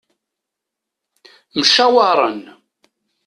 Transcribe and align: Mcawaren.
Mcawaren. 1.57 2.39